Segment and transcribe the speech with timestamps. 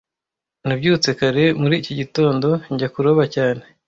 [0.67, 3.63] Nabyutse kare muri iki gitondo njya kuroba cyane